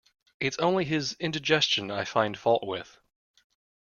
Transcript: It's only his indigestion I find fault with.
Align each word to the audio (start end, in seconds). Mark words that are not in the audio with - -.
It's 0.39 0.57
only 0.57 0.83
his 0.85 1.13
indigestion 1.19 1.91
I 1.91 2.05
find 2.05 2.35
fault 2.35 2.65
with. 2.65 2.97